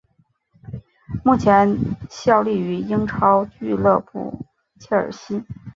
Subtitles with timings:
[1.23, 1.77] 目前
[2.09, 4.47] 效力于英超俱乐部
[4.79, 5.43] 切尔西。